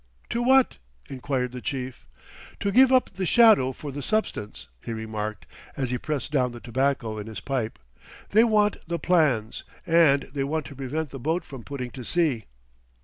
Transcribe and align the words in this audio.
"To 0.31 0.41
what?" 0.41 0.79
enquired 1.11 1.51
the 1.51 1.61
chief. 1.61 2.07
"To 2.61 2.71
give 2.71 2.91
up 2.91 3.11
the 3.13 3.25
shadow 3.27 3.71
for 3.71 3.91
the 3.91 4.01
substance," 4.01 4.67
he 4.83 4.93
remarked, 4.93 5.45
as 5.77 5.91
he 5.91 5.99
pressed 5.99 6.31
down 6.31 6.53
the 6.53 6.59
tobacco 6.59 7.19
in 7.19 7.27
his 7.27 7.39
pipe. 7.39 7.77
"They 8.29 8.43
want 8.43 8.77
the 8.87 8.97
plans, 8.97 9.63
and 9.85 10.23
they 10.33 10.43
want 10.43 10.65
to 10.65 10.75
prevent 10.75 11.09
the 11.09 11.19
boat 11.19 11.45
from 11.45 11.63
putting 11.63 11.91
to 11.91 12.03
sea." 12.03 12.45